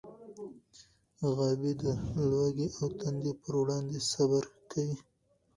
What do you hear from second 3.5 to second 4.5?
وړاندې صبر